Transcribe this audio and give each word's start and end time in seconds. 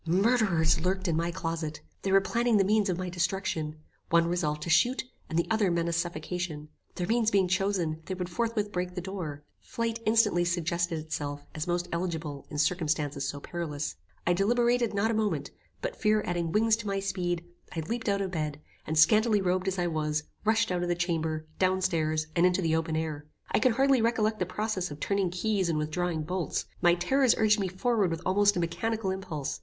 Murderers 0.07 0.81
lurked 0.83 1.07
in 1.07 1.15
my 1.15 1.29
closet. 1.29 1.79
They 2.01 2.11
were 2.11 2.21
planning 2.21 2.57
the 2.57 2.63
means 2.63 2.89
of 2.89 2.97
my 2.97 3.07
destruction. 3.07 3.75
One 4.09 4.25
resolved 4.25 4.63
to 4.63 4.69
shoot, 4.71 5.03
and 5.29 5.37
the 5.37 5.45
other 5.51 5.69
menaced 5.69 5.99
suffocation. 6.01 6.69
Their 6.95 7.05
means 7.05 7.29
being 7.29 7.47
chosen, 7.47 8.01
they 8.07 8.15
would 8.15 8.27
forthwith 8.27 8.71
break 8.71 8.95
the 8.95 8.99
door. 9.01 9.43
Flight 9.59 9.99
instantly 10.07 10.43
suggested 10.43 10.97
itself 10.97 11.45
as 11.53 11.67
most 11.67 11.87
eligible 11.91 12.47
in 12.49 12.57
circumstances 12.57 13.27
so 13.27 13.39
perilous. 13.39 13.95
I 14.25 14.33
deliberated 14.33 14.95
not 14.95 15.11
a 15.11 15.13
moment; 15.13 15.51
but, 15.83 15.95
fear 15.95 16.23
adding 16.25 16.51
wings 16.51 16.75
to 16.77 16.87
my 16.87 16.99
speed, 16.99 17.45
I 17.75 17.81
leaped 17.81 18.09
out 18.09 18.21
of 18.21 18.31
bed, 18.31 18.59
and 18.87 18.97
scantily 18.97 19.39
robed 19.39 19.67
as 19.67 19.77
I 19.77 19.85
was, 19.85 20.23
rushed 20.43 20.71
out 20.71 20.81
of 20.81 20.89
the 20.89 20.95
chamber, 20.95 21.45
down 21.59 21.79
stairs, 21.79 22.25
and 22.35 22.43
into 22.43 22.63
the 22.63 22.75
open 22.75 22.95
air. 22.95 23.27
I 23.51 23.59
can 23.59 23.73
hardly 23.73 24.01
recollect 24.01 24.39
the 24.39 24.47
process 24.47 24.89
of 24.89 24.99
turning 24.99 25.29
keys, 25.29 25.69
and 25.69 25.77
withdrawing 25.77 26.23
bolts. 26.23 26.65
My 26.81 26.95
terrors 26.95 27.35
urged 27.37 27.59
me 27.59 27.67
forward 27.67 28.09
with 28.09 28.23
almost 28.25 28.57
a 28.57 28.59
mechanical 28.59 29.11
impulse. 29.11 29.59